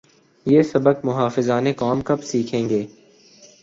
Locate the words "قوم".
1.77-2.01